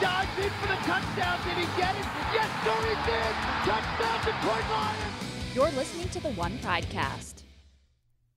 [0.00, 1.38] dives in for the touchdown.
[1.44, 2.06] Did he get it?
[2.32, 3.34] Yes, sir, he did.
[3.64, 5.54] Touchdown, Detroit Lions.
[5.54, 7.42] You're listening to the One Pridecast.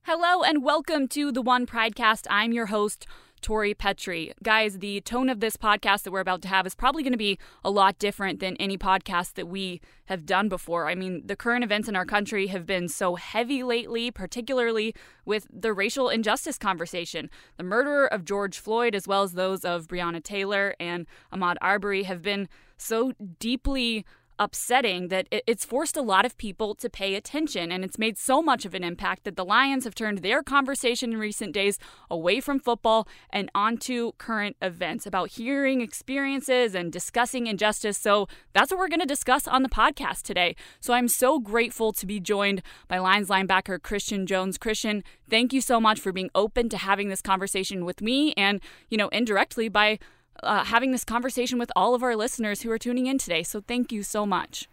[0.02, 2.26] Hello and welcome to the One Pridecast.
[2.30, 3.06] I'm your host,
[3.40, 4.32] Tori Petry.
[4.42, 7.18] Guys, the tone of this podcast that we're about to have is probably going to
[7.18, 10.88] be a lot different than any podcast that we have done before.
[10.88, 14.94] I mean, the current events in our country have been so heavy lately, particularly
[15.24, 17.30] with the racial injustice conversation.
[17.56, 22.04] The murder of George Floyd, as well as those of Breonna Taylor and Ahmaud Arbery,
[22.04, 24.04] have been so deeply
[24.38, 28.40] upsetting that it's forced a lot of people to pay attention and it's made so
[28.40, 31.78] much of an impact that the Lions have turned their conversation in recent days
[32.10, 37.98] away from football and onto current events about hearing experiences and discussing injustice.
[37.98, 40.56] So that's what we're going to discuss on the podcast today.
[40.80, 44.58] So I'm so grateful to be joined by Lions linebacker Christian Jones.
[44.58, 48.60] Christian, thank you so much for being open to having this conversation with me and,
[48.88, 49.98] you know, indirectly by
[50.42, 53.42] uh, having this conversation with all of our listeners who are tuning in today.
[53.42, 54.68] So thank you so much.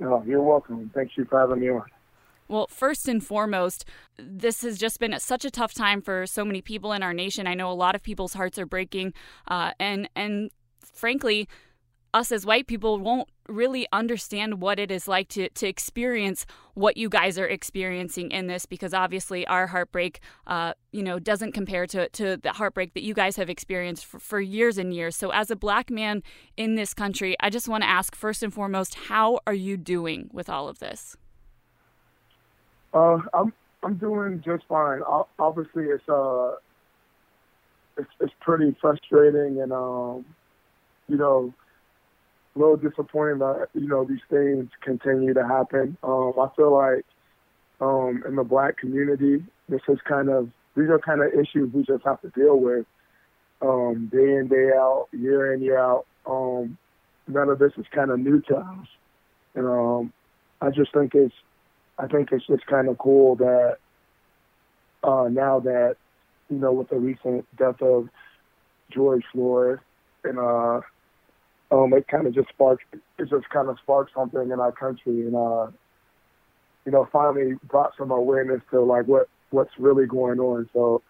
[0.00, 0.90] Oh, you're welcome.
[0.94, 1.84] Thank you for having me on.
[2.48, 3.84] Well, first and foremost,
[4.18, 7.46] this has just been such a tough time for so many people in our nation.
[7.46, 9.14] I know a lot of people's hearts are breaking,
[9.48, 11.48] uh, and and frankly,
[12.16, 16.96] us as white people won't really understand what it is like to, to experience what
[16.96, 21.86] you guys are experiencing in this because obviously our heartbreak uh, you know doesn't compare
[21.86, 25.14] to, to the heartbreak that you guys have experienced for, for years and years.
[25.14, 26.22] So as a black man
[26.56, 30.30] in this country i just want to ask first and foremost how are you doing
[30.32, 31.16] with all of this?
[32.94, 35.02] Uh, i'm i'm doing just fine.
[35.38, 36.52] Obviously it's uh
[37.98, 40.24] it's, it's pretty frustrating and um
[41.08, 41.52] you know
[42.56, 45.96] a little disappointing that you know these things continue to happen.
[46.02, 47.04] Um, I feel like
[47.80, 51.82] um, in the black community, this is kind of these are kind of issues we
[51.82, 52.86] just have to deal with
[53.62, 56.06] um, day in day out, year in year out.
[56.26, 56.78] Um,
[57.28, 58.86] none of this is kind of new to us,
[59.54, 60.12] and um,
[60.60, 61.34] I just think it's
[61.98, 63.76] I think it's just kind of cool that
[65.02, 65.96] uh, now that
[66.50, 68.08] you know with the recent death of
[68.90, 69.80] George Floyd
[70.24, 70.80] and uh,
[71.70, 75.26] um, it kind of just sparked, it just kind of sparked something in our country,
[75.26, 75.66] and uh,
[76.84, 80.68] you know, finally brought some awareness to like what what's really going on.
[80.72, 81.02] So,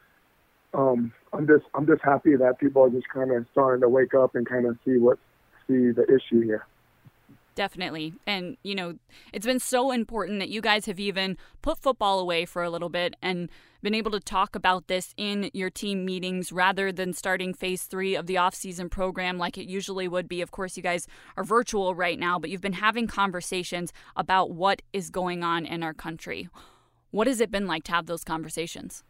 [0.75, 4.15] um, I'm just I'm just happy that people are just kind of starting to wake
[4.15, 5.19] up and kind of see what
[5.67, 6.67] see the issue here.
[7.57, 8.13] Definitely.
[8.27, 8.99] And, you know,
[9.33, 12.91] it's been so important that you guys have even put football away for a little
[12.91, 13.49] bit and
[13.87, 18.17] been able to talk about this in your team meetings rather than starting phase three
[18.17, 20.41] of the offseason program like it usually would be.
[20.41, 24.83] Of course, you guys are virtual right now, but you've been having conversations about what
[24.93, 26.49] is going on in our country.
[27.13, 29.05] What has it been like to have those conversations?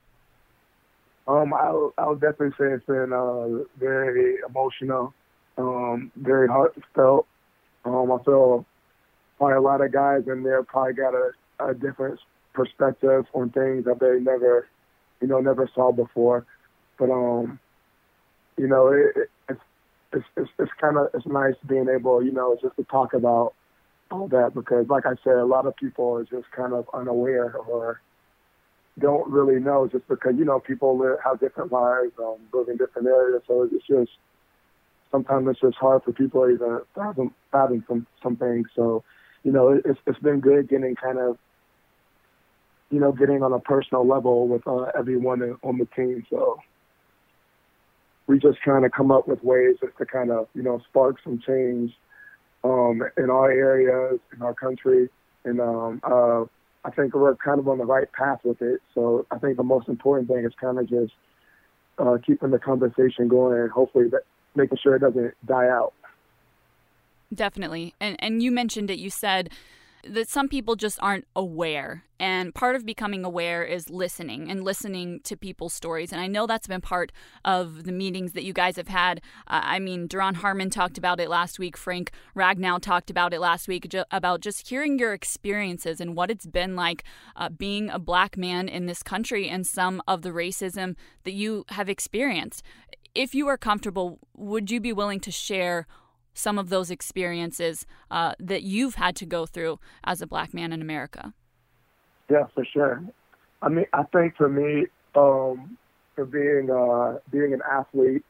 [1.26, 5.14] Um, I, I would definitely say it's been uh, very emotional,
[5.56, 7.26] um, very heartfelt
[7.86, 8.66] um, I feel
[9.38, 12.18] probably a lot of guys in there probably got a, a different
[12.56, 14.66] perspective on things that they never,
[15.20, 16.44] you know, never saw before.
[16.98, 17.60] But um,
[18.56, 19.60] you know, it, it's
[20.12, 23.54] it's it's, it's kind of it's nice being able, you know, just to talk about
[24.10, 27.54] all that because, like I said, a lot of people are just kind of unaware
[27.56, 28.00] or
[28.98, 32.78] don't really know just because you know people live, have different lives, um, live in
[32.78, 34.10] different areas, so it's just
[35.10, 38.66] sometimes it's just hard for people to even fathom, fathom some, some things.
[38.74, 39.04] So,
[39.44, 41.38] you know, it's, it's been good getting kind of,
[42.90, 46.24] you know, getting on a personal level with uh, everyone on the team.
[46.30, 46.58] So
[48.26, 51.16] we just trying to come up with ways just to kind of, you know, spark
[51.22, 51.92] some change
[52.64, 55.08] um, in our areas, in our country.
[55.44, 56.42] And um, uh,
[56.84, 58.80] I think we're kind of on the right path with it.
[58.94, 61.12] So I think the most important thing is kind of just
[61.98, 64.22] uh, keeping the conversation going and hopefully that
[64.54, 65.92] making sure it doesn't die out.
[67.34, 67.94] Definitely.
[68.00, 68.98] And and you mentioned it.
[68.98, 69.50] You said
[70.08, 72.04] that some people just aren't aware.
[72.18, 76.12] And part of becoming aware is listening and listening to people's stories.
[76.12, 77.12] And I know that's been part
[77.44, 79.20] of the meetings that you guys have had.
[79.46, 81.76] Uh, I mean, Duron Harmon talked about it last week.
[81.76, 86.30] Frank Ragnow talked about it last week ju- about just hearing your experiences and what
[86.30, 87.04] it's been like
[87.36, 91.64] uh, being a black man in this country and some of the racism that you
[91.68, 92.62] have experienced
[93.16, 95.86] if you are comfortable, would you be willing to share
[96.36, 100.72] some of those experiences uh, that you've had to go through as a black man
[100.72, 101.32] in America?
[102.30, 103.02] Yeah, for sure.
[103.62, 105.78] I mean, I think for me, um,
[106.14, 108.24] for being uh, being an athlete,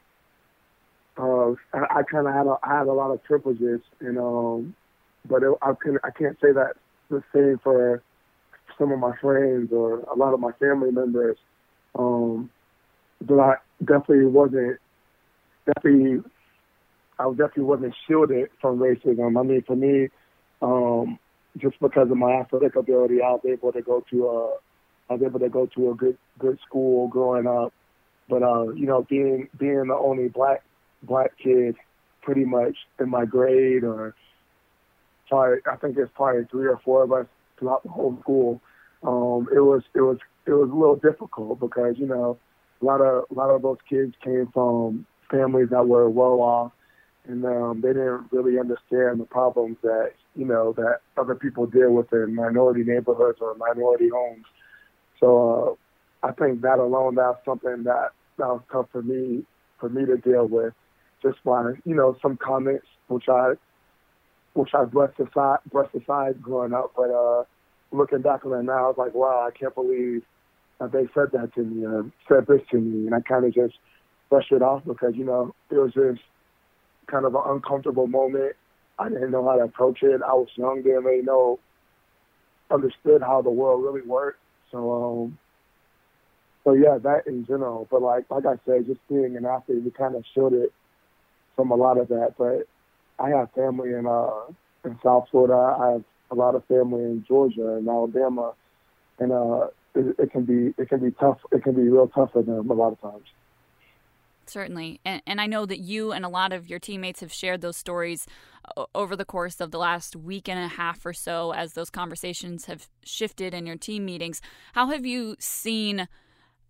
[1.19, 4.77] uh, I, I kind of had a, I had a lot of privileges, and um,
[5.29, 6.75] but it, I can I can't say that
[7.11, 8.03] the same for
[8.79, 11.39] some of my friends or a lot of my family members.
[11.99, 12.51] Um,
[13.21, 14.79] but I definitely wasn't
[15.67, 16.23] definitely
[17.19, 19.39] I definitely wasn't shielded from racism.
[19.39, 20.09] I mean, for me,
[20.61, 21.19] um,
[21.57, 24.57] just because of my athletic ability, I was able to go to a,
[25.09, 27.73] I was able to go to a good good school growing up.
[28.29, 30.63] But uh, you know, being being the only black
[31.03, 31.77] black kid,
[32.23, 34.15] pretty much in my grade, or
[35.29, 37.27] probably I think there's probably three or four of us
[37.59, 38.61] throughout the whole school.
[39.03, 42.39] Um, it was it was it was a little difficult because you know
[42.83, 46.73] a lot of a lot of those kids came from families that were well off,
[47.29, 51.93] and um, they didn't really understand the problems that you know that other people deal
[51.93, 54.45] with in minority neighborhoods or minority homes.
[55.21, 55.79] So
[56.23, 59.45] uh, I think that alone that's something that that was tough for me
[59.81, 60.75] for me to deal with,
[61.23, 63.55] just by you know some comments which I
[64.55, 67.45] which I brushed aside brushed aside growing up, but uh,
[67.93, 70.23] looking back on it now, I was like, wow, I can't believe
[70.81, 73.55] that they said that to me or said this to me, and I kind of
[73.55, 73.75] just
[74.29, 76.21] brushed it off because you know it was just
[77.07, 78.57] kind of an uncomfortable moment.
[78.99, 80.21] I didn't know how to approach it.
[80.23, 81.59] I was young, didn't really know,
[82.71, 84.41] understood how the world really worked.
[84.73, 85.39] So, um,
[86.65, 87.87] so yeah, that in general.
[87.91, 90.71] But like, like I said, just being an athlete, we kind of shielded
[91.55, 92.35] from a lot of that.
[92.39, 92.67] But
[93.23, 94.53] I have family in uh
[94.85, 95.55] in South Florida.
[95.55, 98.53] I have a lot of family in Georgia and Alabama,
[99.19, 101.39] and uh, it, it can be it can be tough.
[101.53, 103.27] It can be real tough for them a lot of times.
[104.49, 105.01] Certainly.
[105.05, 107.77] And, and I know that you and a lot of your teammates have shared those
[107.77, 108.27] stories
[108.77, 111.91] uh, over the course of the last week and a half or so as those
[111.91, 114.41] conversations have shifted in your team meetings.
[114.75, 116.09] How have you seen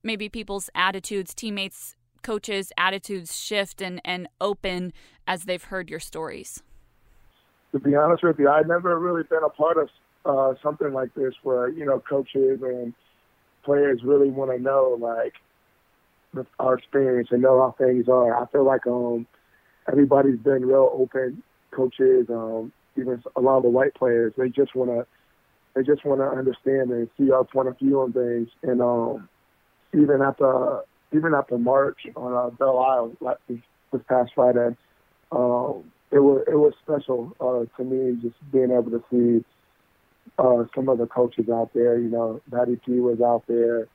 [0.02, 4.92] maybe people's attitudes, teammates, coaches' attitudes shift and, and open
[5.26, 6.62] as they've heard your stories?
[7.72, 9.88] To be honest with you, I've never really been a part of
[10.24, 12.94] uh, something like this where, you know, coaches and
[13.64, 15.34] players really want to know, like,
[16.58, 18.40] our experience and know how things are.
[18.40, 19.26] I feel like um
[19.90, 21.42] everybody's been real open.
[21.72, 25.06] Coaches, um, even a lot of the white players, they just wanna
[25.74, 28.48] they just wanna understand and see our point of view on things.
[28.62, 29.28] And um
[29.92, 33.58] even at the even at the march on uh, Belle Isle like this,
[34.08, 34.76] past Friday,
[35.32, 39.44] um, it was it was special uh, to me just being able to see
[40.38, 41.98] uh, some of the coaches out there.
[41.98, 43.88] You know, Matty P was out there.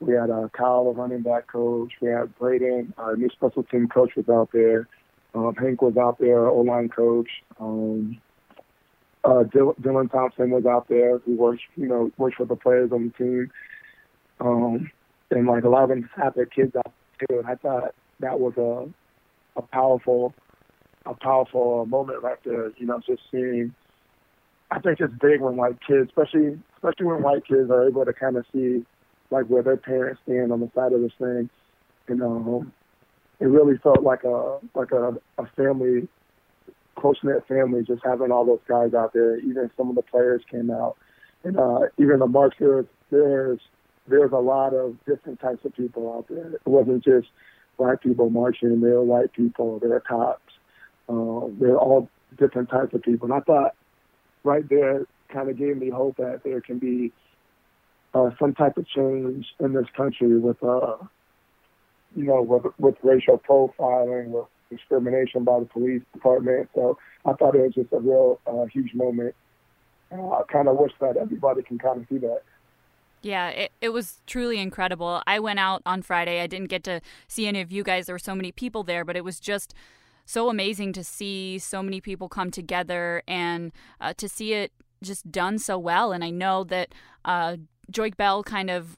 [0.00, 1.92] We had uh, Kyle, the running back coach.
[2.00, 4.88] We had Brayden, our new special team coach, was out there.
[5.34, 7.28] Um, Hank was out there, O line coach.
[7.60, 8.20] Um,
[9.24, 13.12] uh, Dylan Thompson was out there, who works, you know, works for the players on
[13.18, 13.50] the team.
[14.40, 14.90] Um,
[15.30, 17.38] and like a lot of them had their kids out too.
[17.38, 18.88] And I thought that was a
[19.58, 20.34] a powerful,
[21.04, 22.72] a powerful moment right there.
[22.76, 23.74] You know, just seeing.
[24.70, 28.12] I think it's big when white kids, especially especially when white kids are able to
[28.12, 28.84] kind of see
[29.30, 31.50] like where their parents stand on the side of this thing.
[32.08, 32.72] And um,
[33.40, 36.08] it really felt like a like a, a family,
[36.96, 39.38] close knit family, just having all those guys out there.
[39.38, 40.96] Even some of the players came out,
[41.44, 43.60] and uh, even the march there, there's
[44.08, 46.54] there's a lot of different types of people out there.
[46.54, 47.28] It wasn't just
[47.76, 50.52] black people marching; there were white people, there were cops,
[51.08, 52.08] uh, there are all
[52.38, 53.30] different types of people.
[53.30, 53.74] And I thought
[54.44, 57.12] right there kind of gave me hope that there can be
[58.14, 60.96] uh, some type of change in this country with, uh,
[62.16, 66.68] you know, with, with racial profiling, with discrimination by the police department.
[66.74, 69.34] So I thought it was just a real uh, huge moment.
[70.10, 72.42] Uh, I kind of wish that everybody can kind of see that.
[73.20, 75.22] Yeah, it, it was truly incredible.
[75.26, 76.40] I went out on Friday.
[76.40, 78.06] I didn't get to see any of you guys.
[78.06, 79.74] There were so many people there, but it was just
[80.24, 85.30] so amazing to see so many people come together and uh, to see it just
[85.32, 86.12] done so well.
[86.12, 86.94] And I know that
[87.24, 87.56] uh,
[87.90, 88.96] Joique Bell kind of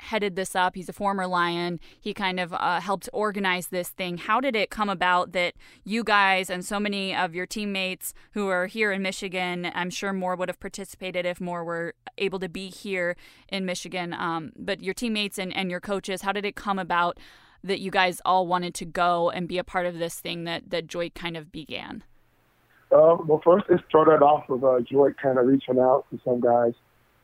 [0.00, 0.74] headed this up.
[0.74, 1.78] He's a former Lion.
[2.00, 4.18] He kind of uh, helped organize this thing.
[4.18, 8.48] How did it come about that you guys and so many of your teammates who
[8.48, 12.48] are here in Michigan, I'm sure more would have participated if more were able to
[12.48, 13.16] be here
[13.48, 17.18] in Michigan, um, but your teammates and, and your coaches, how did it come about
[17.62, 20.70] that you guys all wanted to go and be a part of this thing that,
[20.70, 22.02] that Joique kind of began?
[22.90, 26.40] Uh, well, first it started off with uh, Joique kind of reaching out to some
[26.40, 26.72] guys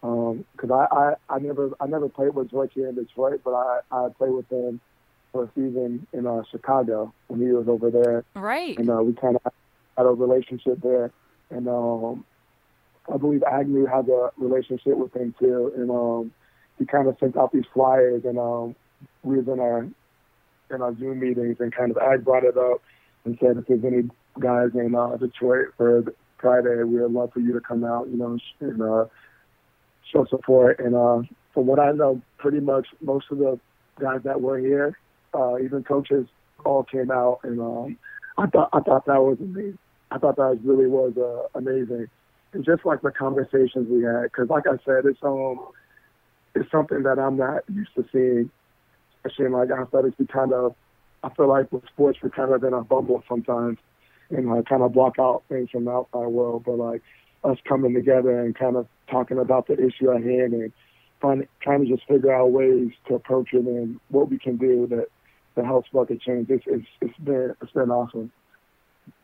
[0.06, 3.52] because um, I, I I never I never played with Joique here in Detroit, but
[3.52, 4.80] I I played with him
[5.32, 8.24] for a season in uh, Chicago when he was over there.
[8.34, 8.78] Right.
[8.78, 9.52] And uh, we kind of
[9.96, 11.10] had a relationship there,
[11.50, 12.24] and um,
[13.12, 16.32] I believe Agnew had a relationship with him too, and um,
[16.78, 18.74] he kind of sent out these flyers, and um,
[19.22, 19.86] we was in our
[20.74, 22.82] in our Zoom meetings, and kind of Ag brought it up
[23.24, 24.08] and said if there's any
[24.40, 26.04] guys in uh, Detroit for
[26.38, 29.06] Friday, we would love for you to come out, you know, and uh,
[30.12, 30.78] show support.
[30.80, 31.22] And uh,
[31.52, 33.58] from what I know, pretty much most of the
[34.00, 34.98] guys that were here,
[35.34, 36.26] uh, even coaches,
[36.64, 37.40] all came out.
[37.42, 37.98] And um,
[38.38, 39.78] I thought I thought that was amazing.
[40.10, 42.06] I thought that really was uh, amazing,
[42.52, 45.58] and just like the conversations we had, because like I said, it's um,
[46.54, 48.50] it's something that I'm not used to seeing,
[49.18, 50.16] especially in like athletics.
[50.18, 50.74] We kind of,
[51.24, 53.78] I feel like with sports, we're kind of in a bubble sometimes,
[54.30, 56.62] and like kind of block out things from the outside world.
[56.64, 57.02] But like
[57.46, 60.72] us coming together and kind of talking about the issue at hand and
[61.20, 64.86] trying trying to just figure out ways to approach it and what we can do
[64.88, 65.06] that
[65.54, 66.48] that helps bucket change.
[66.50, 68.30] It's it's it's been it's been awesome.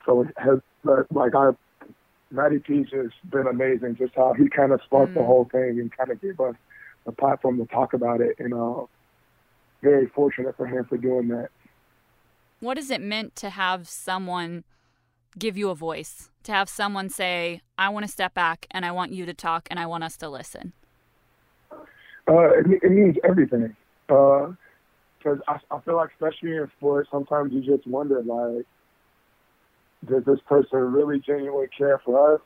[0.06, 0.58] So it has
[1.10, 1.56] like our
[2.30, 3.96] Matty Peach has been amazing.
[3.96, 5.16] Just how he kind of sparked mm.
[5.16, 6.54] the whole thing and kind of gave us
[7.06, 8.36] a platform to talk about it.
[8.38, 8.86] And uh,
[9.82, 11.48] very fortunate for him for doing that.
[12.60, 14.64] What has it meant to have someone
[15.38, 16.30] give you a voice?
[16.44, 19.68] To have someone say, "I want to step back and I want you to talk
[19.70, 20.72] and I want us to listen."
[22.28, 23.76] Uh, it, it means everything.
[24.06, 24.56] Because
[25.26, 28.66] uh, I, I feel like, especially in sports, sometimes you just wonder, like,
[30.08, 32.40] does this person really genuinely care for us?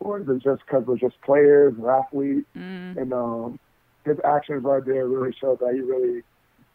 [0.00, 2.46] Or is it just because we're just players or athletes?
[2.56, 2.96] Mm.
[2.96, 3.58] And um,
[4.04, 6.22] his actions right there really show that he really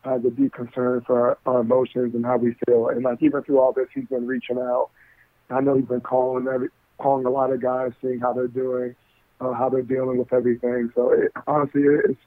[0.03, 2.87] has a deep concern for our, our emotions and how we feel.
[2.87, 4.89] And like even through all this, he's been reaching out.
[5.49, 8.95] I know he's been calling every, calling a lot of guys, seeing how they're doing
[9.41, 10.91] uh, how they're dealing with everything.
[10.95, 12.19] So it, honestly, it's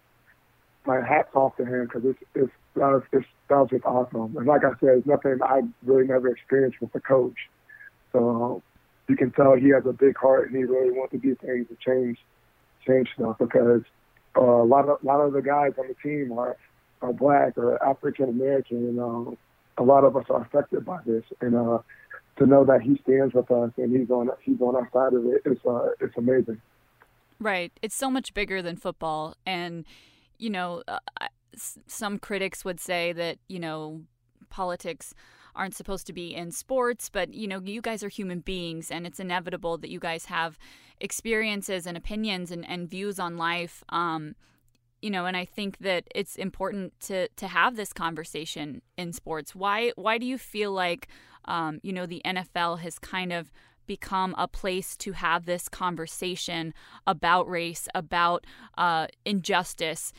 [0.87, 4.37] my hats off to him because it's it's that was, it's that was just awesome.
[4.37, 7.37] And like I said, it's nothing I really never experienced with a coach.
[8.13, 8.63] So
[9.09, 11.67] you can tell he has a big heart and he really wants to do things
[11.69, 12.19] to change
[12.87, 13.83] change stuff because
[14.37, 16.57] uh, a lot of a lot of the guys on the team are
[17.03, 19.37] are black or African American, and um,
[19.77, 21.25] a lot of us are affected by this.
[21.41, 21.79] And uh,
[22.39, 25.25] to know that he stands with us and he's on he's on our side of
[25.27, 26.61] it, it's uh, it's amazing.
[27.43, 27.73] Right.
[27.83, 29.35] It's so much bigger than football.
[29.45, 29.85] And,
[30.39, 30.99] you know, uh,
[31.89, 34.03] some critics would say that, you know,
[34.49, 35.13] politics
[35.57, 39.09] aren't supposed to be in sports, but, you know, you guys are human beings and
[39.09, 40.57] it's inevitable that you guys have
[41.01, 43.83] experiences and opinions and, and views on life.
[43.89, 44.37] Um,
[45.03, 49.55] you know, and I think that it's important to to have this conversation in sports.
[49.55, 51.09] Why why do you feel like
[51.45, 53.53] um, you know the NFL has kind of
[53.87, 56.73] become a place to have this conversation
[57.07, 58.47] about race, about
[58.79, 60.13] uh, injustice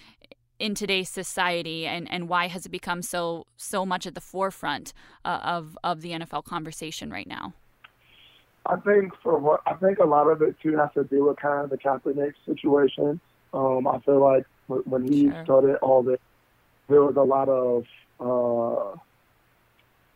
[0.59, 4.93] in today's society, and, and why has it become so so much at the forefront
[5.25, 7.53] uh, of of the NFL conversation right now?
[8.65, 11.37] I think for what I think a lot of it too has to do with
[11.37, 13.19] kind of the Kaepernick situation.
[13.53, 15.43] Um, I feel like when he sure.
[15.43, 16.19] started all this,
[16.89, 17.85] there was a lot of
[18.19, 18.97] uh,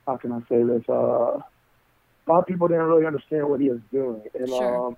[0.06, 0.84] how can I say this?
[0.88, 4.88] Uh, a lot of people didn't really understand what he was doing, and sure.
[4.88, 4.98] um,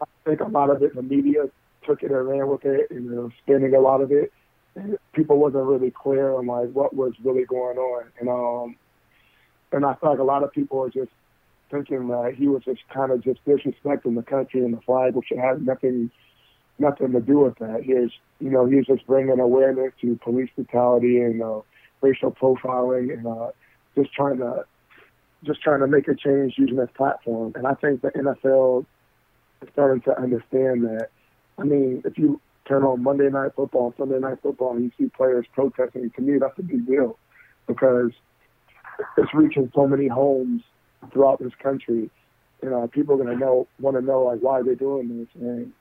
[0.00, 1.44] I think a lot of it, the media
[1.86, 4.32] took it and ran with it, and they were spinning a lot of it.
[4.74, 8.76] And people wasn't really clear on like what was really going on, and um,
[9.72, 11.12] and I feel like a lot of people are just
[11.70, 15.28] thinking that he was just kind of just disrespecting the country and the flag, which
[15.36, 16.10] had nothing
[16.78, 17.82] nothing to do with that.
[17.84, 21.60] He is, you know, he was just bringing awareness to police brutality and uh,
[22.00, 23.50] racial profiling and uh,
[23.96, 24.64] just trying to
[25.44, 27.52] just trying to make a change using this platform.
[27.54, 28.86] And I think the NFL
[29.62, 31.08] is starting to understand that.
[31.58, 35.10] I mean, if you turn on Monday Night Football, Sunday Night Football, and you see
[35.10, 37.18] players protesting, to me, that's a big deal
[37.66, 38.10] because
[39.16, 40.62] it's reaching so many homes
[41.12, 42.10] throughout this country.
[42.62, 45.28] You know, people are going to know, want to know, like, why they're doing this.
[45.40, 45.72] And,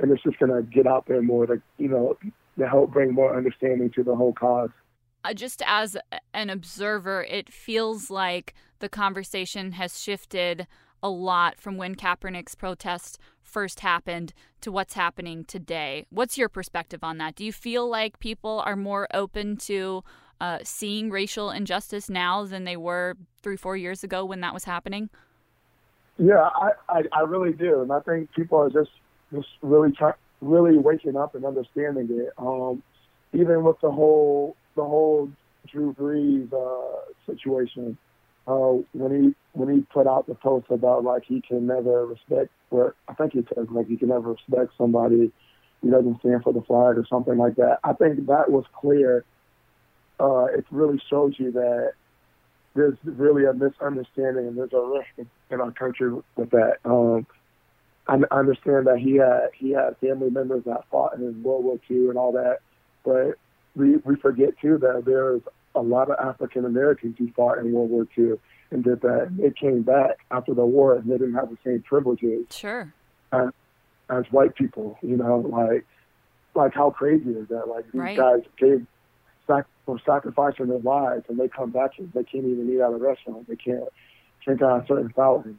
[0.00, 2.16] and it's just going to get out there more to, you know,
[2.58, 4.70] to help bring more understanding to the whole cause.
[5.24, 5.96] Uh, just as
[6.32, 10.66] an observer, it feels like the conversation has shifted
[11.02, 16.06] a lot from when Kaepernick's protest first happened to what's happening today.
[16.10, 17.34] What's your perspective on that?
[17.34, 20.04] Do you feel like people are more open to
[20.40, 24.64] uh, seeing racial injustice now than they were three, four years ago when that was
[24.64, 25.10] happening?
[26.18, 28.90] Yeah, I, I, I really do, and I think people are just
[29.32, 32.32] just really try, really waking up and understanding it.
[32.38, 32.82] Um,
[33.32, 35.30] even with the whole the whole
[35.70, 37.98] Drew Brees uh, situation
[38.46, 42.50] uh, when he when he put out the post about like he can never respect,
[42.70, 45.30] or I think he says like he can never respect somebody
[45.82, 47.78] who doesn't stand for the flag or something like that.
[47.84, 49.24] I think that was clear.
[50.18, 51.92] Uh, it really shows you that
[52.74, 56.78] there's really a misunderstanding and there's a risk in our country with that.
[56.84, 57.26] Um,
[58.08, 62.08] I understand that he had he had family members that fought in World War II
[62.08, 62.60] and all that,
[63.04, 63.34] but
[63.76, 65.42] we we forget too that there's
[65.74, 68.34] a lot of African Americans who fought in World War II
[68.70, 69.36] and did that.
[69.36, 72.46] They came back after the war and they didn't have the same privileges.
[72.50, 72.92] Sure.
[73.32, 73.50] As,
[74.10, 75.86] as white people, you know, like
[76.54, 77.68] like how crazy is that?
[77.68, 78.16] Like these right.
[78.16, 78.86] guys gave
[79.46, 82.90] sac- were sacrificing their lives and they come back and they can't even eat at
[82.90, 83.48] a restaurant.
[83.48, 83.84] They can't
[84.48, 85.56] think on certain felonies.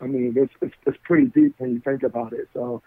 [0.00, 2.48] I mean, it's, it's it's pretty deep when you think about it.
[2.54, 2.82] So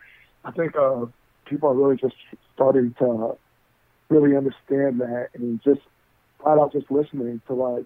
[0.46, 1.06] I think uh,
[1.46, 2.16] people are really just
[2.56, 3.38] starting to
[4.10, 5.82] really understand that and just
[6.42, 7.86] flat out just listening to like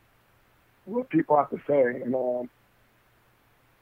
[0.85, 2.01] what people have to say.
[2.03, 2.49] And um,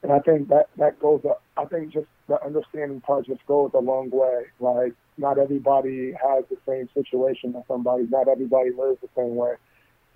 [0.02, 1.22] and I think that that goes.
[1.56, 4.44] I think just the understanding part just goes a long way.
[4.60, 8.06] Like not everybody has the same situation as somebody.
[8.08, 9.54] Not everybody lives the same way.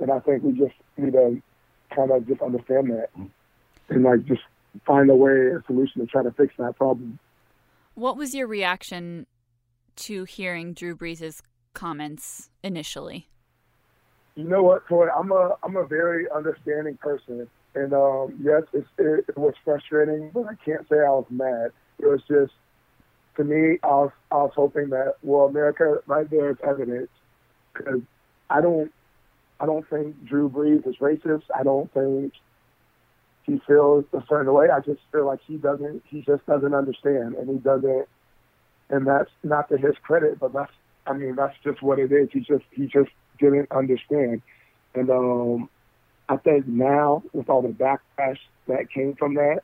[0.01, 1.43] And I think we just need to
[1.95, 3.11] kind of just understand that
[3.89, 4.43] and like just
[4.87, 7.19] find a way, a solution to try to fix that problem.
[7.95, 9.27] What was your reaction
[9.97, 11.41] to hearing Drew Brees'
[11.75, 13.29] comments initially?
[14.37, 15.09] You know what, Toy?
[15.09, 20.47] I'm a I'm a very understanding person, and um, yes, it, it was frustrating, but
[20.47, 21.73] I can't say I was mad.
[21.99, 22.53] It was just
[23.39, 27.09] to me, I was I was hoping that well, America, right there is evidence
[27.73, 28.03] because
[28.51, 28.93] I don't
[29.61, 31.45] I don't think Drew Brees is racist.
[31.55, 32.33] I don't think
[33.49, 34.69] he feels a certain way.
[34.69, 36.03] I just feel like he doesn't.
[36.07, 38.07] He just doesn't understand, and he doesn't.
[38.91, 40.73] And that's not to his credit, but that's.
[41.07, 42.29] I mean, that's just what it is.
[42.31, 44.43] He just he just didn't understand,
[44.95, 45.71] and um,
[46.29, 49.61] I think now with all the backlash that came from that,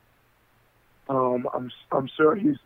[1.10, 2.56] um, I'm I'm sure he's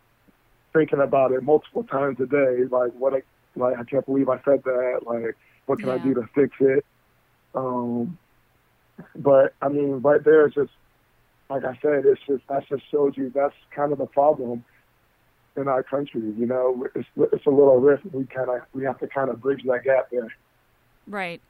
[0.71, 2.63] thinking about it multiple times a day.
[2.71, 3.23] Like what I
[3.57, 5.01] like I can't believe I said that.
[5.05, 5.35] Like
[5.65, 5.95] what can yeah.
[5.95, 6.85] I do to fix it?
[7.53, 8.17] Um,
[9.17, 10.71] but I mean, right there is just
[11.49, 14.63] like I said, it's just that just shows you that's kind of the problem
[15.57, 16.21] in our country.
[16.21, 18.05] You know, it's it's a little rift.
[18.11, 20.31] We kind of we have to kind of bridge that gap there.
[21.07, 21.41] Right.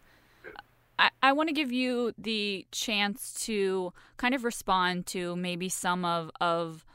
[0.97, 6.05] I, I want to give you the chance to kind of respond to maybe some
[6.05, 6.85] of of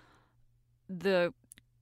[0.89, 1.33] the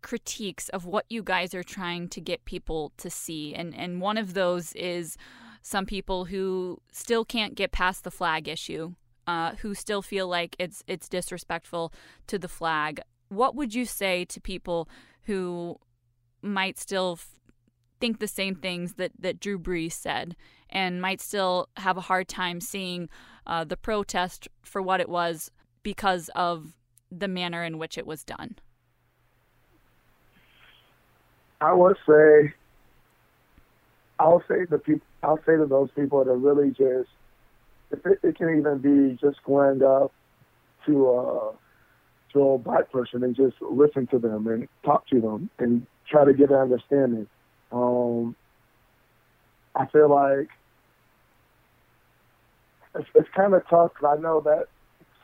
[0.03, 4.19] critiques of what you guys are trying to get people to see and and one
[4.19, 5.17] of those is
[5.63, 8.95] some people who still can't get past the flag issue
[9.27, 11.93] uh, who still feel like it's it's disrespectful
[12.27, 14.89] to the flag what would you say to people
[15.25, 15.77] who
[16.43, 17.41] might still f-
[18.01, 20.37] think the same things that that Drew Brees said
[20.69, 23.09] and might still have a hard time seeing
[23.47, 25.51] uh, the protest for what it was
[25.83, 26.77] because of
[27.11, 28.57] the manner in which it was done?
[31.61, 32.53] I would say,
[34.19, 37.11] I'll say the people, I'll say to those people that really just,
[37.93, 40.13] if it, it can even be just going up
[40.87, 41.53] to a
[42.33, 46.25] to a black person and just listen to them and talk to them and try
[46.25, 47.27] to get an understanding.
[47.71, 48.35] Um,
[49.75, 50.49] I feel like
[52.95, 54.67] it's, it's kind of tough because I know that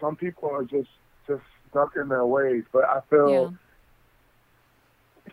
[0.00, 0.90] some people are just
[1.26, 3.30] just stuck in their ways, but I feel.
[3.30, 3.56] Yeah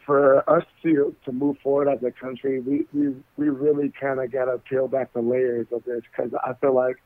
[0.05, 4.31] for us to to move forward as a country, we we we really kind of
[4.31, 6.97] got to peel back the layers of this because I feel like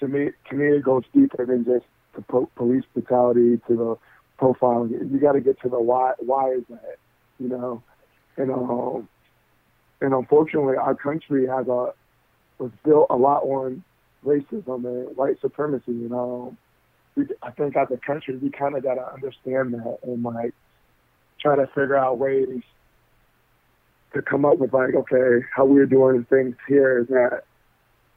[0.00, 3.96] to me to me it goes deeper than just the po- police brutality to the
[4.40, 4.90] profiling.
[5.12, 6.12] You got to get to the why.
[6.18, 6.96] Why is that?
[7.38, 7.82] You know,
[8.36, 9.08] and um,
[10.00, 11.92] and unfortunately, our country has a
[12.58, 13.84] was built a lot on
[14.24, 15.92] racism and white supremacy.
[15.92, 16.56] You know,
[17.16, 20.54] we, I think as a country, we kind of got to understand that and like
[21.40, 22.62] try to figure out ways
[24.12, 27.44] to come up with like, okay, how we're doing things here is not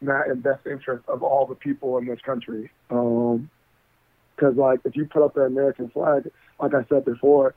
[0.03, 2.69] not in best interest of all the people in this country.
[2.89, 3.49] Um,
[4.35, 7.53] because like if you put up the American flag, like I said before,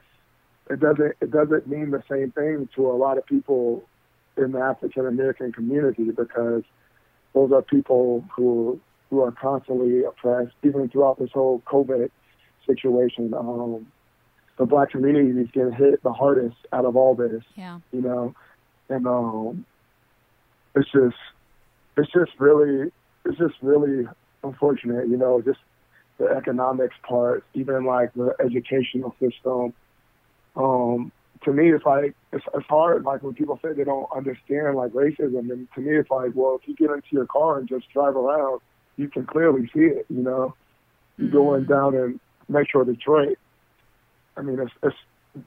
[0.68, 3.84] it doesn't it doesn't mean the same thing to a lot of people
[4.36, 6.62] in the African American community because
[7.34, 8.80] those are people who
[9.10, 12.10] who are constantly oppressed, even throughout this whole COVID
[12.66, 13.32] situation.
[13.34, 13.86] Um,
[14.58, 17.42] the black community is getting hit the hardest out of all this.
[17.54, 17.80] Yeah.
[17.92, 18.34] You know,
[18.88, 19.64] and um,
[20.74, 21.16] it's just,
[21.96, 22.90] it's just really,
[23.24, 24.06] it's just really
[24.42, 25.08] unfortunate.
[25.08, 25.60] You know, just
[26.18, 29.72] the economics part, even like the educational system.
[30.56, 31.12] Um,
[31.44, 33.04] to me, it's like it's, it's hard.
[33.04, 36.58] Like when people say they don't understand like racism, and to me, it's like, well,
[36.60, 38.60] if you get into your car and just drive around,
[38.96, 40.06] you can clearly see it.
[40.08, 40.54] You know,
[41.18, 41.36] you mm-hmm.
[41.36, 43.38] going down in Metro Detroit,
[44.36, 44.96] I mean, it's, it's,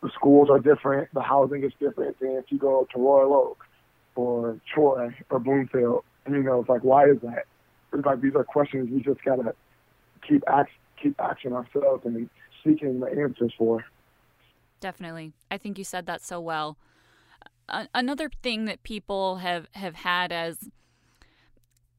[0.01, 3.65] the schools are different, the housing is different than if you go to Royal Oak
[4.15, 6.03] or Troy or Bloomfield.
[6.25, 7.45] And, you know, it's like, why is that?
[7.93, 9.53] It's like these are questions we just gotta
[10.27, 12.29] keep act, keep asking ourselves and
[12.63, 13.83] seeking the answers for.
[14.79, 16.77] Definitely, I think you said that so well.
[17.93, 20.69] another thing that people have have had as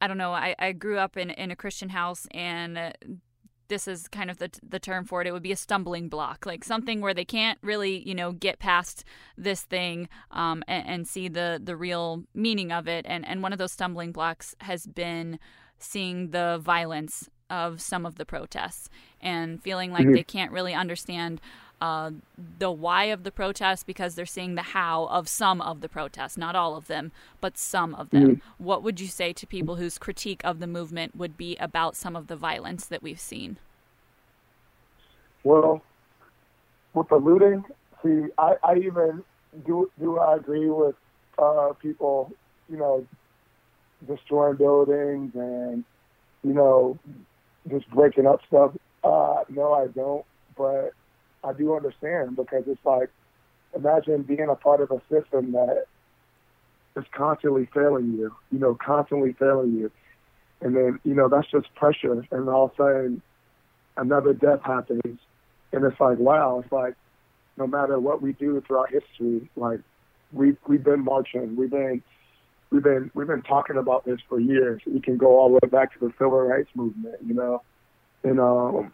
[0.00, 0.32] I don't know.
[0.32, 2.94] I, I grew up in, in a Christian house, and
[3.70, 6.44] this is kind of the, the term for it it would be a stumbling block
[6.44, 9.04] like something where they can't really you know get past
[9.38, 13.52] this thing um, and, and, see the the real meaning of it and and one
[13.52, 15.38] of those stumbling blocks has been
[15.78, 20.14] seeing the violence of some of the protests and feeling like Mhm.
[20.14, 21.40] they can't really understand
[21.80, 22.10] uh,
[22.58, 26.36] the why of the protests because they're seeing the how of some of the protests,
[26.36, 28.36] not all of them, but some of them.
[28.36, 28.40] Mhm.
[28.58, 32.16] What would you say to people whose critique of the movement would be about some
[32.16, 33.58] of the violence that we've seen?
[35.42, 35.82] Well,
[36.92, 37.64] with the looting,
[38.02, 39.24] see, I, I even
[39.66, 40.96] do do I agree with
[41.38, 42.32] uh, people,
[42.68, 43.06] you know,
[44.06, 45.84] destroying buildings and
[46.42, 46.98] you know
[47.70, 48.72] just breaking up stuff.
[49.02, 50.24] Uh, no, I don't,
[50.56, 50.92] but
[51.42, 53.10] I do understand because it's like
[53.74, 55.86] imagine being a part of a system that
[56.96, 59.90] is constantly failing you, you know, constantly failing you,
[60.60, 63.22] and then you know that's just pressure, and all of a sudden
[63.96, 65.18] another death happens.
[65.72, 66.94] And it's like wow it's like
[67.56, 69.80] no matter what we do throughout history like
[70.32, 71.56] we've, we've been marching.
[71.56, 72.02] We've been
[72.70, 74.82] we've been we've been talking about this for years.
[74.86, 77.62] We can go all the way back to the civil rights movement you know?
[78.24, 78.92] And um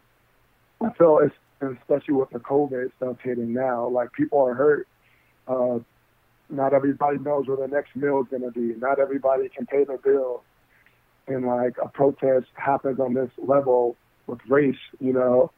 [0.82, 4.88] i feel it's and especially with the covid stuff hitting now like people are hurt
[5.48, 5.78] uh
[6.48, 9.84] not everybody knows where the next meal is going to be not everybody can pay
[9.84, 10.42] their bills
[11.28, 15.50] and like a protest happens on this level with race you know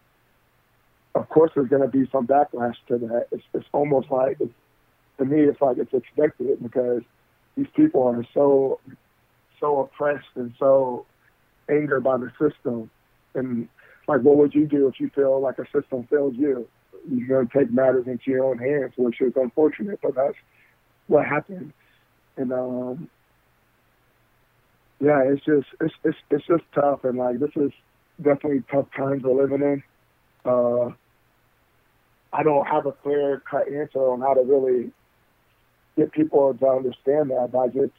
[1.19, 3.27] of course there's going to be some backlash to that.
[3.33, 4.53] It's, it's almost like, it's,
[5.19, 7.03] to me, it's like it's expected because
[7.57, 8.81] these people are so,
[9.59, 11.07] so oppressed and so
[11.69, 12.91] angered by the system.
[13.35, 13.69] And
[14.09, 16.67] like, what would you do if you feel like a system failed you?
[17.09, 20.35] You're going to take matters into your own hands, which is unfortunate, but that's
[21.07, 21.73] what happened.
[22.39, 23.11] And um,
[24.99, 27.71] yeah, it's just it's it's it's just tough, and like this is
[28.17, 29.83] definitely tough times we're living in.
[30.45, 30.93] Uh,
[32.33, 34.91] I don't have a clear cut answer on how to really
[35.97, 37.93] get people to understand that, but I just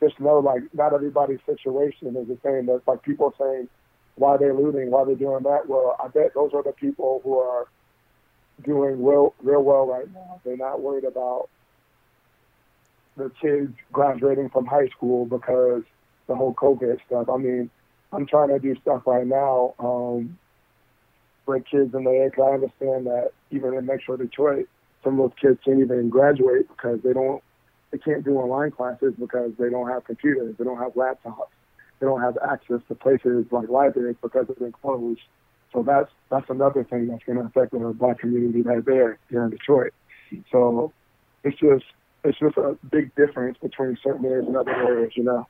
[0.00, 2.66] just know like not everybody's situation is the same.
[2.66, 3.68] There's like people saying
[4.16, 5.68] why they're looting, why they're doing that.
[5.68, 7.66] Well, I bet those are the people who are
[8.62, 10.40] doing real real well right now.
[10.44, 11.48] They're not worried about
[13.16, 15.82] the kids graduating from high school because
[16.26, 17.28] the whole COVID stuff.
[17.28, 17.70] I mean,
[18.12, 19.74] I'm trying to do stuff right now.
[19.78, 20.38] Um,
[21.46, 22.30] bring kids in there.
[22.30, 24.68] Cause I understand that even in Metro Detroit,
[25.02, 27.42] some of those kids can't even graduate because they don't,
[27.90, 31.50] they can't do online classes because they don't have computers, they don't have laptops,
[32.04, 35.20] they don't have access to places like libraries because they've been closed.
[35.72, 39.44] So that's that's another thing that's going to affect the black community right there here
[39.44, 39.92] in Detroit.
[40.52, 40.92] So
[41.42, 41.84] it's just
[42.22, 45.46] it's just a big difference between certain areas and other areas, you know.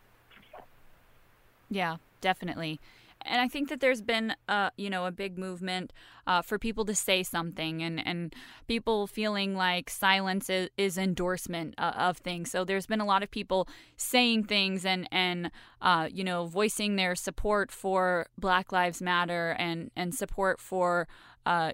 [1.70, 2.80] Yeah, definitely.
[3.24, 5.92] And I think that there's been, uh, you know, a big movement
[6.26, 8.34] uh, for people to say something, and, and
[8.66, 12.50] people feeling like silence is, is endorsement uh, of things.
[12.50, 15.50] So there's been a lot of people saying things and and
[15.82, 21.08] uh, you know voicing their support for Black Lives Matter and and support for
[21.46, 21.72] uh,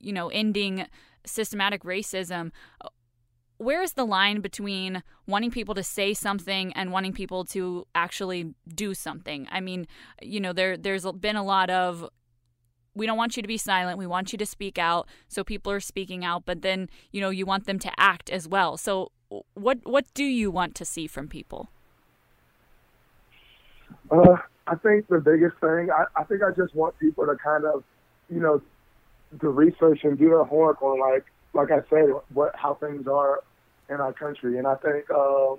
[0.00, 0.86] you know ending
[1.24, 2.50] systematic racism
[3.62, 8.54] where is the line between wanting people to say something and wanting people to actually
[8.74, 9.46] do something?
[9.50, 9.86] I mean,
[10.20, 12.08] you know, there there's been a lot of
[12.94, 13.98] we don't want you to be silent.
[13.98, 15.08] We want you to speak out.
[15.28, 18.48] So people are speaking out, but then, you know, you want them to act as
[18.48, 18.76] well.
[18.76, 19.12] So
[19.54, 21.70] what what do you want to see from people?
[24.10, 27.64] Uh, I think the biggest thing, I, I think I just want people to kind
[27.64, 27.82] of,
[28.28, 28.60] you know,
[29.40, 33.40] to research and do their homework on like, like I said, what how things are
[33.88, 34.58] in our country.
[34.58, 35.54] And I think, uh,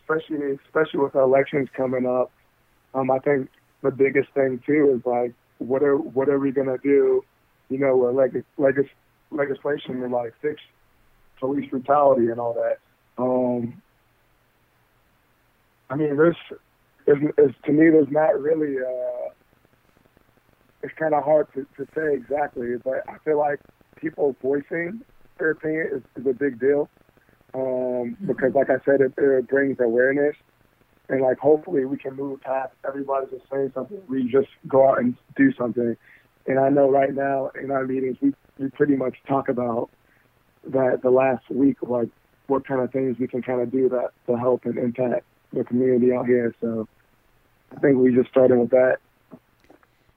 [0.00, 2.30] especially especially with the elections coming up,
[2.94, 3.48] um, I think
[3.82, 7.24] the biggest thing too is like, what are what are we gonna do?
[7.68, 8.90] You know, with leg- legis-
[9.30, 10.60] legislation to like fix
[11.40, 12.78] police brutality and all that.
[13.18, 13.80] Um,
[15.90, 16.36] I mean, there's,
[17.06, 18.76] is, is to me, there's not really.
[18.78, 19.30] Uh,
[20.82, 23.58] it's kind of hard to, to say exactly, but I feel like
[23.96, 25.00] people voicing
[25.38, 26.90] their opinion is, is a big deal
[27.54, 30.36] um, because, like I said, it, it brings awareness,
[31.08, 34.00] and like hopefully we can move past everybody just saying something.
[34.08, 35.96] We just go out and do something.
[36.46, 39.90] And I know right now in our meetings we we pretty much talk about
[40.68, 42.08] that the last week, like
[42.46, 45.64] what kind of things we can kind of do that to help and impact the
[45.64, 46.54] community out here.
[46.60, 46.88] So
[47.74, 48.98] I think we just started with that.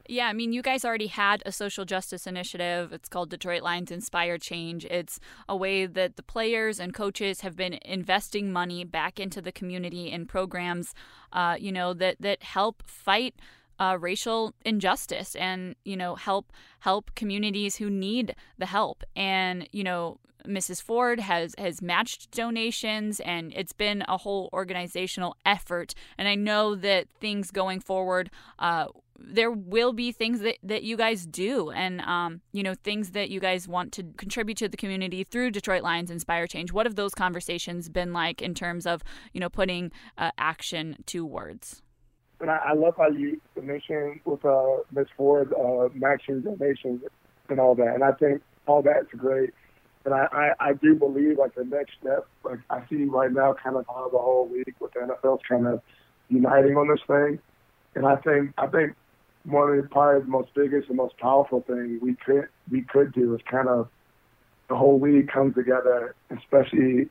[0.09, 2.93] Yeah, I mean, you guys already had a social justice initiative.
[2.93, 4.85] It's called Detroit Lions Inspire Change.
[4.85, 9.51] It's a way that the players and coaches have been investing money back into the
[9.51, 10.93] community in programs,
[11.33, 13.35] uh, you know, that that help fight
[13.79, 19.03] uh, racial injustice and you know help help communities who need the help.
[19.15, 20.81] And you know, Mrs.
[20.81, 25.93] Ford has has matched donations and it's been a whole organizational effort.
[26.17, 28.87] And I know that things going forward, uh,
[29.19, 33.29] there will be things that, that you guys do and um, you know things that
[33.29, 36.95] you guys want to contribute to the community through detroit lions inspire change what have
[36.95, 39.03] those conversations been like in terms of
[39.33, 41.81] you know putting uh, action to words
[42.39, 45.07] and I, I love how you mentioned with uh, Ms.
[45.15, 47.01] Ford uh, matching donations
[47.49, 47.95] and all that.
[47.95, 49.53] And I think all that's great.
[50.05, 53.55] And I, I, I do believe like the next step, like I see right now
[53.61, 55.81] kind of how the whole league with the NFL's kind of
[56.29, 57.39] uniting on this thing.
[57.95, 58.95] And I think I think
[59.47, 63.13] one of the probably the most biggest and most powerful thing we could we could
[63.13, 63.87] do is kind of
[64.69, 67.09] the whole league come together, especially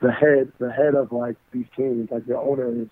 [0.00, 2.88] the head the head of like these teams, like the owners,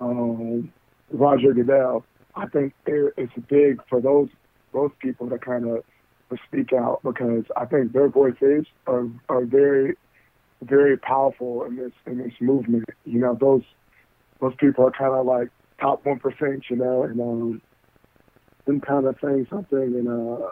[0.00, 0.72] um,
[1.10, 2.04] Roger Goodell.
[2.36, 4.28] I think it's big for those
[4.72, 5.84] those people to kind of
[6.46, 9.96] speak out because I think their voices are are very
[10.62, 12.84] very powerful in this in this movement.
[13.04, 13.62] You know, those
[14.40, 15.48] those people are kind of like
[15.80, 16.64] top one percent.
[16.70, 17.62] You know, and um,
[18.66, 20.50] them kind of saying something and uh,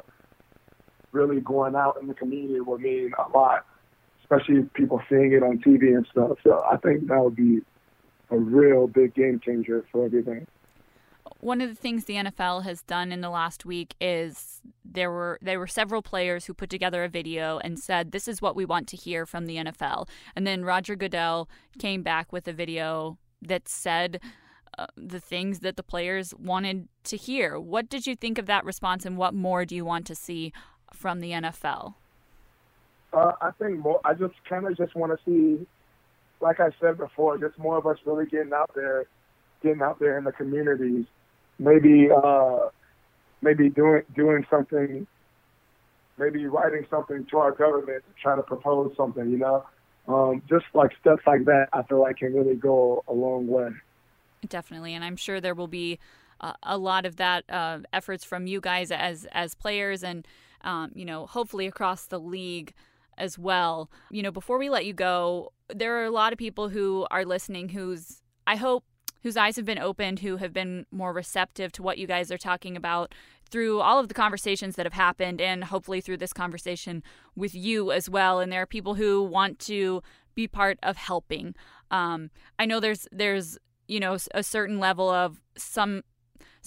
[1.13, 3.65] really going out in the community would mean a lot,
[4.23, 6.39] especially people seeing it on TV and stuff.
[6.45, 7.61] So I think that would be
[8.31, 10.47] a real big game changer for everything.
[11.41, 15.39] One of the things the NFL has done in the last week is there were
[15.41, 18.65] there were several players who put together a video and said this is what we
[18.65, 20.09] want to hear from the NFL.
[20.35, 24.21] And then Roger Goodell came back with a video that said
[24.97, 27.59] the things that the players wanted to hear.
[27.59, 30.53] What did you think of that response and what more do you want to see
[30.93, 31.95] from the NFL?
[33.13, 34.01] Uh, I think more.
[34.05, 35.67] I just kind of just want to see
[36.41, 39.07] like I said before, just more of us really getting out there,
[39.63, 41.07] getting out there in the communities,
[41.59, 42.69] maybe uh,
[43.43, 45.07] maybe doing doing something,
[46.19, 49.65] maybe writing something to our government, to try to propose something, you know,
[50.07, 51.69] um, just like stuff like that.
[51.73, 53.71] I feel like can really go a long way.
[54.47, 55.99] Definitely, and I'm sure there will be
[56.41, 60.27] uh, a lot of that uh, efforts from you guys as as players, and
[60.63, 62.73] um, you know, hopefully across the league
[63.17, 63.91] as well.
[64.11, 67.25] You know, before we let you go, there are a lot of people who are
[67.25, 68.85] listening whose I hope
[69.23, 72.39] whose eyes have been opened, who have been more receptive to what you guys are
[72.39, 73.15] talking about
[73.51, 77.03] through all of the conversations that have happened and hopefully through this conversation
[77.35, 78.41] with you as well.
[78.41, 80.03] And there are people who want to
[80.35, 81.55] be part of helping.
[81.91, 86.05] Um, I know there's there's you know a certain level of some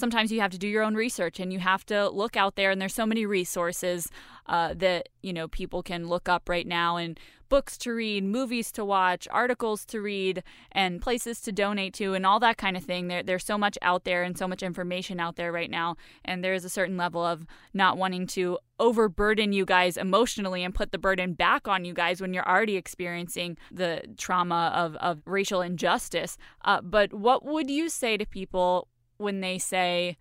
[0.01, 2.71] sometimes you have to do your own research and you have to look out there
[2.71, 4.09] and there's so many resources
[4.47, 8.71] uh, that you know people can look up right now and books to read movies
[8.71, 12.83] to watch articles to read and places to donate to and all that kind of
[12.83, 13.09] thing.
[13.09, 16.41] There, there's so much out there and so much information out there right now and
[16.41, 20.97] there's a certain level of not wanting to overburden you guys emotionally and put the
[20.97, 26.37] burden back on you guys when you're already experiencing the trauma of, of racial injustice.
[26.63, 28.87] Uh, but what would you say to people
[29.21, 30.17] when they say,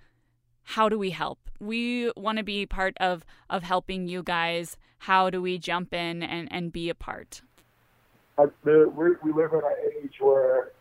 [0.63, 1.39] How do we help?
[1.59, 4.77] We want to be part of, of helping you guys.
[4.99, 7.43] How do we jump in and, and be a part?
[8.39, 8.73] Uh, we,
[9.23, 10.73] we live in an age where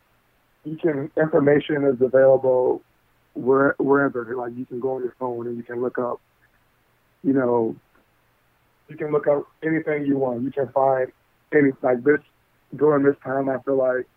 [0.63, 2.81] you can information is available
[3.33, 4.35] where, wherever.
[4.35, 6.21] Like you can go on your phone and you can look up,
[7.23, 7.75] you know,
[8.87, 10.43] you can look up anything you want.
[10.43, 11.11] You can find
[11.53, 12.19] any like this
[12.75, 13.49] during this time.
[13.49, 14.07] I feel like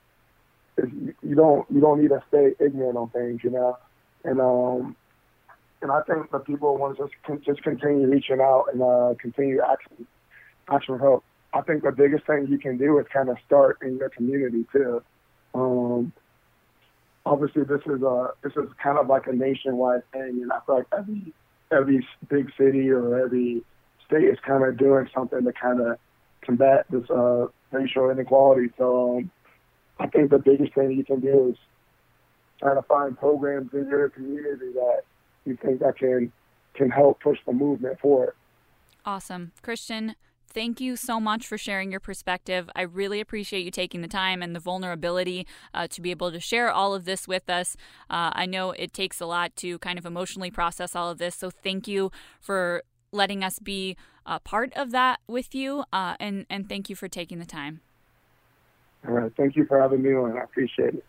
[1.22, 3.40] you don't you don't need to stay ignorant on things.
[3.44, 3.78] You know,
[4.24, 4.96] and um,
[5.80, 9.60] and I think the people want to just just continue reaching out and uh, continue
[9.60, 10.06] asking
[10.68, 11.24] asking for help.
[11.54, 14.64] I think the biggest thing you can do is kind of start in your community
[14.72, 15.02] too.
[15.54, 16.12] Um,
[17.26, 20.76] obviously, this is a this is kind of like a nationwide thing, and I feel
[20.76, 21.32] like every
[21.70, 23.62] every big city or every
[24.06, 25.98] state is kind of doing something to kind of
[26.42, 28.70] combat this uh, racial inequality.
[28.78, 29.30] So um,
[29.98, 31.56] I think the biggest thing you can do is
[32.62, 35.02] trying to find programs in your community that
[35.44, 36.32] you think that can
[36.74, 38.34] can help push the movement forward.
[39.04, 40.14] Awesome, Christian.
[40.46, 42.70] Thank you so much for sharing your perspective.
[42.76, 46.40] I really appreciate you taking the time and the vulnerability uh, to be able to
[46.40, 47.74] share all of this with us.
[48.10, 51.34] Uh, I know it takes a lot to kind of emotionally process all of this,
[51.34, 56.46] so thank you for letting us be a part of that with you, uh, and
[56.48, 57.80] and thank you for taking the time.
[59.06, 60.38] All right, thank you for having me on.
[60.38, 61.04] I appreciate it.